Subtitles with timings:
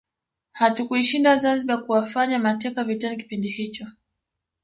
[0.53, 3.85] Hatukuishinda Zanzibar kuwafanya mateka vitani kipindi hicho